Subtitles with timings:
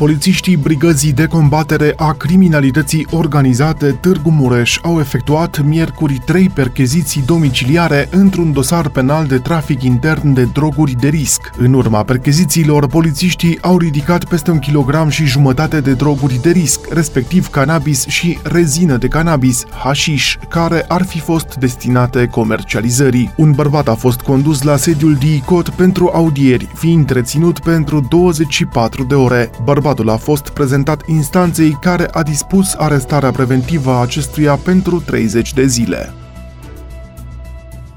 [0.00, 8.08] Polițiștii Brigăzii de Combatere a Criminalității Organizate Târgu Mureș au efectuat miercuri trei percheziții domiciliare
[8.10, 11.50] într-un dosar penal de trafic intern de droguri de risc.
[11.58, 16.80] În urma perchezițiilor, polițiștii au ridicat peste un kilogram și jumătate de droguri de risc,
[16.92, 23.32] respectiv cannabis și rezină de cannabis, hașiș, care ar fi fost destinate comercializării.
[23.36, 29.14] Un bărbat a fost condus la sediul DICOT pentru audieri, fiind reținut pentru 24 de
[29.14, 29.50] ore.
[29.64, 35.52] Bărbat Bărbatul a fost prezentat instanței care a dispus arestarea preventivă a acestuia pentru 30
[35.52, 36.19] de zile.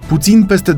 [0.08, 0.78] Puțin peste 20%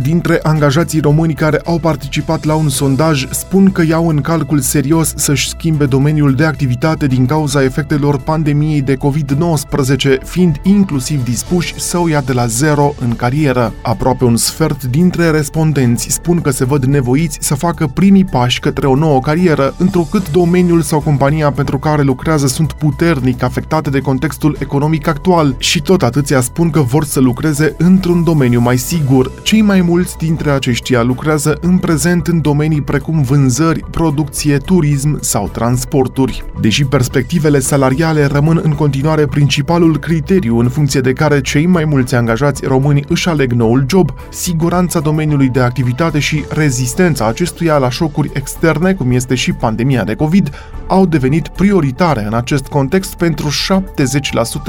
[0.00, 5.12] dintre angajații români care au participat la un sondaj spun că iau în calcul serios
[5.16, 11.98] să-și schimbe domeniul de activitate din cauza efectelor pandemiei de COVID-19, fiind inclusiv dispuși să
[11.98, 13.72] o ia de la zero în carieră.
[13.82, 18.86] Aproape un sfert dintre respondenți spun că se văd nevoiți să facă primii pași către
[18.86, 24.56] o nouă carieră, întrucât domeniul sau compania pentru care lucrează sunt puternic afectate de contextul
[24.60, 29.32] economic actual și tot atâția spun că vor să lucreze într-un domeniu mai sigur.
[29.42, 35.48] Cei mai mulți dintre aceștia lucrează în prezent în domenii precum vânzări, producție, turism sau
[35.52, 36.44] transporturi.
[36.60, 42.14] Deși perspectivele salariale rămân în continuare principalul criteriu în funcție de care cei mai mulți
[42.14, 48.30] angajați români își aleg noul job, siguranța domeniului de activitate și rezistența acestuia la șocuri
[48.32, 50.50] externe, cum este și pandemia de COVID,
[50.86, 53.48] au devenit prioritare în acest context pentru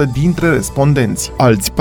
[0.01, 1.31] 70% dintre respondenți.
[1.37, 1.73] Alți 42%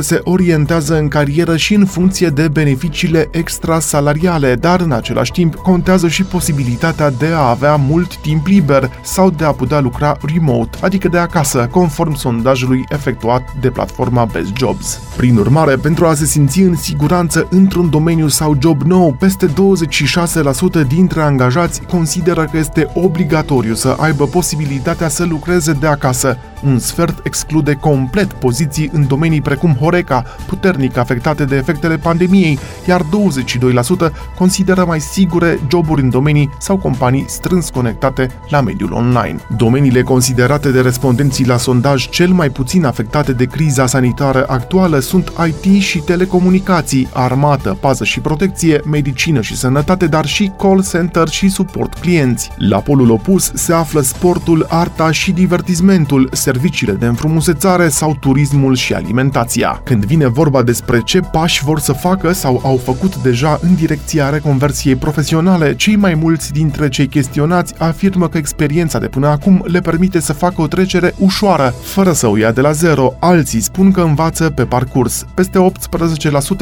[0.00, 5.54] se orientează contează în carieră și în funcție de beneficiile extrasalariale, dar în același timp
[5.54, 10.78] contează și posibilitatea de a avea mult timp liber sau de a putea lucra remote,
[10.80, 15.00] adică de acasă, conform sondajului efectuat de platforma Best Jobs.
[15.16, 20.86] Prin urmare, pentru a se simți în siguranță într-un domeniu sau job nou, peste 26%
[20.86, 26.38] dintre angajați consideră că este obligatoriu să aibă posibilitatea să lucreze de acasă.
[26.66, 32.58] Un sfert exclude complet poziții în domenii precum Horeca, puternic afectate de efectele pandemiei,
[32.88, 39.36] iar 22% consideră mai sigure joburi în domenii sau companii strâns conectate la mediul online.
[39.56, 45.32] Domeniile considerate de respondenții la sondaj cel mai puțin afectate de criza sanitară actuală sunt
[45.46, 51.48] IT și telecomunicații, armată, pază și protecție, medicină și sănătate, dar și call center și
[51.48, 52.50] suport clienți.
[52.56, 58.94] La polul opus se află sportul, arta și divertismentul, serviciile de înfrumusețare sau turismul și
[58.94, 59.80] alimentația.
[59.84, 63.74] Când vine vorba vorba despre ce pași vor să facă sau au făcut deja în
[63.74, 69.64] direcția reconversiei profesionale, cei mai mulți dintre cei chestionați afirmă că experiența de până acum
[69.66, 73.14] le permite să facă o trecere ușoară, fără să o ia de la zero.
[73.20, 75.24] Alții spun că învață pe parcurs.
[75.34, 75.72] Peste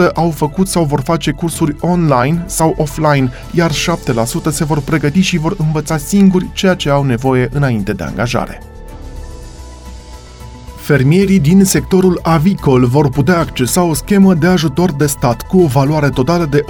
[0.06, 3.74] 18% au făcut sau vor face cursuri online sau offline, iar 7%
[4.50, 8.71] se vor pregăti și vor învăța singuri ceea ce au nevoie înainte de angajare.
[10.82, 15.66] Fermierii din sectorul avicol vor putea accesa o schemă de ajutor de stat cu o
[15.66, 16.64] valoare totală de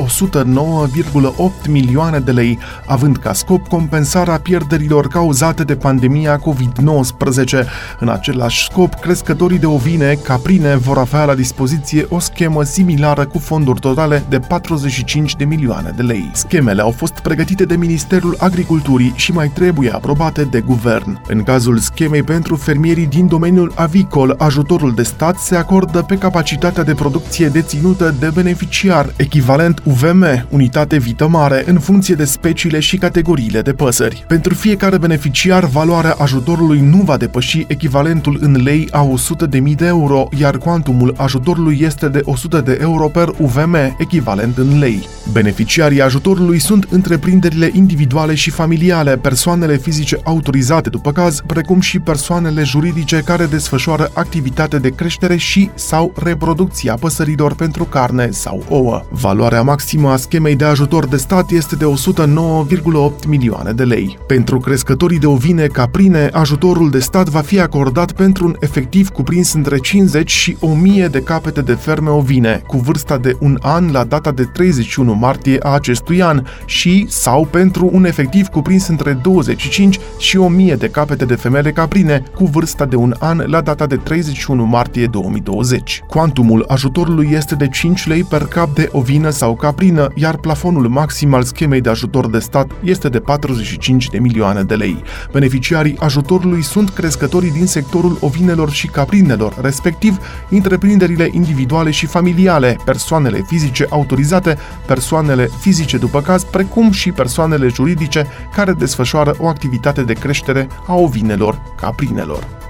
[1.64, 7.64] 109,8 milioane de lei, având ca scop compensarea pierderilor cauzate de pandemia COVID-19.
[8.00, 13.38] În același scop, crescătorii de ovine, caprine vor avea la dispoziție o schemă similară cu
[13.38, 16.30] fonduri totale de 45 de milioane de lei.
[16.34, 21.20] Schemele au fost pregătite de Ministerul Agriculturii și mai trebuie aprobate de guvern.
[21.28, 26.16] În cazul schemei pentru fermierii din domeniul avicol, agricol, ajutorul de stat se acordă pe
[26.16, 32.80] capacitatea de producție deținută de beneficiar, echivalent UVM, unitate vită mare, în funcție de speciile
[32.80, 34.24] și categoriile de păsări.
[34.28, 39.08] Pentru fiecare beneficiar, valoarea ajutorului nu va depăși echivalentul în lei a
[39.48, 44.78] 100.000 de euro, iar cuantumul ajutorului este de 100 de euro per UVM, echivalent în
[44.78, 45.08] lei.
[45.32, 52.62] Beneficiarii ajutorului sunt întreprinderile individuale și familiale, persoanele fizice autorizate după caz, precum și persoanele
[52.62, 58.64] juridice care desfășoară desfășoară activitate de creștere și sau reproducție a păsărilor pentru carne sau
[58.68, 59.02] ouă.
[59.10, 64.18] Valoarea maximă a schemei de ajutor de stat este de 109,8 milioane de lei.
[64.26, 69.52] Pentru crescătorii de ovine caprine, ajutorul de stat va fi acordat pentru un efectiv cuprins
[69.52, 74.04] între 50 și 1000 de capete de ferme ovine, cu vârsta de un an la
[74.04, 79.98] data de 31 martie a acestui an și sau pentru un efectiv cuprins între 25
[80.18, 83.94] și 1000 de capete de femele caprine, cu vârsta de un an la data data
[83.94, 86.02] de 31 martie 2020.
[86.08, 91.34] Quantumul ajutorului este de 5 lei per cap de ovină sau caprină, iar plafonul maxim
[91.34, 95.02] al schemei de ajutor de stat este de 45 de milioane de lei.
[95.32, 100.18] Beneficiarii ajutorului sunt crescătorii din sectorul ovinelor și caprinelor, respectiv
[100.50, 108.26] întreprinderile individuale și familiale, persoanele fizice autorizate, persoanele fizice după caz, precum și persoanele juridice
[108.54, 112.61] care desfășoară o activitate de creștere a ovinelor, caprinelor.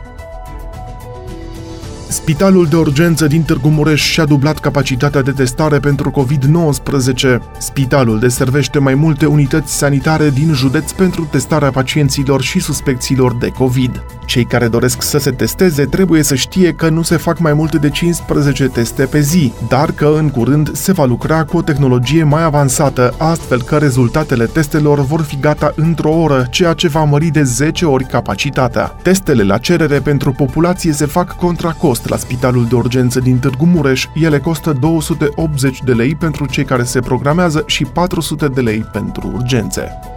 [2.13, 7.39] Spitalul de urgență din Târgu Mureș și-a dublat capacitatea de testare pentru COVID-19.
[7.59, 14.05] Spitalul deservește mai multe unități sanitare din județ pentru testarea pacienților și suspecților de COVID.
[14.27, 17.79] Cei care doresc să se testeze trebuie să știe că nu se fac mai multe
[17.79, 22.25] de 15 teste pe zi, dar că în curând se va lucra cu o tehnologie
[22.25, 27.27] mai avansată, astfel că rezultatele testelor vor fi gata într-o oră, ceea ce va mări
[27.27, 28.97] de 10 ori capacitatea.
[29.03, 33.65] Testele la cerere pentru populație se fac contra cost la Spitalul de Urgență din Târgu
[33.65, 34.07] Mureș.
[34.15, 39.31] Ele costă 280 de lei pentru cei care se programează și 400 de lei pentru
[39.35, 40.12] urgențe.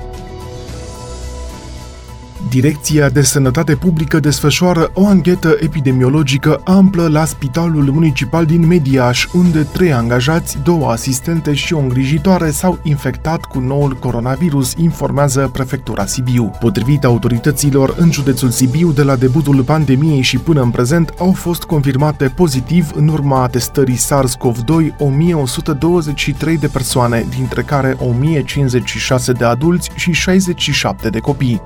[2.50, 9.64] Direcția de Sănătate Publică desfășoară o anchetă epidemiologică amplă la Spitalul Municipal din Mediaș, unde
[9.64, 16.52] trei angajați, două asistente și o îngrijitoare s-au infectat cu noul coronavirus, informează Prefectura Sibiu.
[16.60, 21.64] Potrivit autorităților, în județul Sibiu, de la debutul pandemiei și până în prezent, au fost
[21.64, 30.12] confirmate pozitiv în urma testării SARS-CoV-2 1123 de persoane, dintre care 1056 de adulți și
[30.12, 31.62] 67 de copii.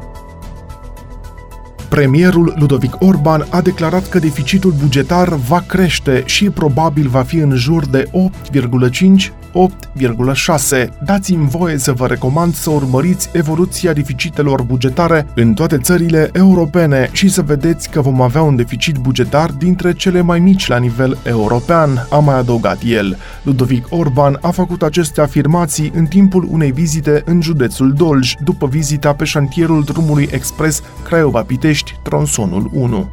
[1.99, 7.55] Premierul Ludovic Orban a declarat că deficitul bugetar va crește și probabil va fi în
[7.55, 8.09] jur de
[8.51, 10.87] 8,5 8,6.
[11.05, 17.29] Dați-mi voie să vă recomand să urmăriți evoluția deficitelor bugetare în toate țările europene și
[17.29, 22.07] să vedeți că vom avea un deficit bugetar dintre cele mai mici la nivel european,
[22.09, 23.17] a mai adăugat el.
[23.43, 29.13] Ludovic Orban a făcut aceste afirmații în timpul unei vizite în județul Dolj, după vizita
[29.13, 33.07] pe șantierul drumului expres Craiova-Pitești, tronsonul 1.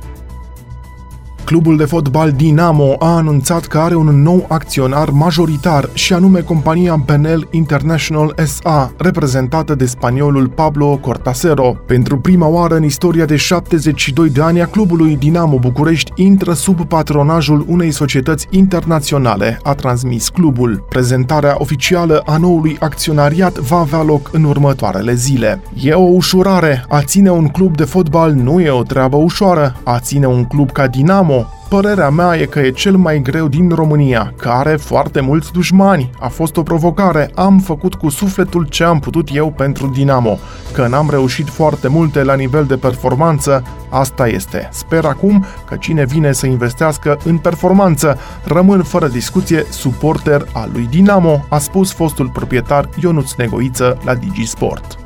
[1.46, 6.96] Clubul de fotbal Dinamo a anunțat că are un nou acționar majoritar și anume compania
[6.96, 11.76] Benel International SA, reprezentată de spaniolul Pablo Cortasero.
[11.86, 16.84] Pentru prima oară în istoria de 72 de ani a clubului Dinamo București intră sub
[16.84, 20.84] patronajul unei societăți internaționale, a transmis clubul.
[20.88, 25.62] Prezentarea oficială a noului acționariat va avea loc în următoarele zile.
[25.82, 29.98] E o ușurare, a ține un club de fotbal nu e o treabă ușoară, a
[29.98, 31.34] ține un club ca Dinamo
[31.68, 36.10] Părerea mea e că e cel mai greu din România, care are foarte mulți dușmani.
[36.18, 40.38] A fost o provocare, am făcut cu sufletul ce am putut eu pentru Dinamo.
[40.72, 44.68] Că n-am reușit foarte multe la nivel de performanță, asta este.
[44.72, 50.86] Sper acum că cine vine să investească în performanță rămân fără discuție suporter al lui
[50.90, 55.05] Dinamo, a spus fostul proprietar Ionuț Negoiță la Digisport.